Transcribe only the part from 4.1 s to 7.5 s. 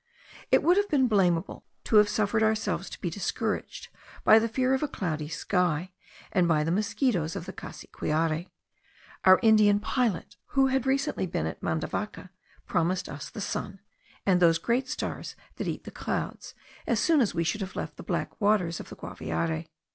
by the fear of a cloudy sky, and by the mosquitos of